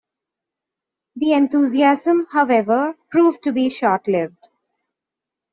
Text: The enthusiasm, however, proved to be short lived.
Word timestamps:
The 1.15 1.33
enthusiasm, 1.33 2.25
however, 2.31 2.97
proved 3.11 3.43
to 3.43 3.51
be 3.51 3.69
short 3.69 4.07
lived. 4.07 4.47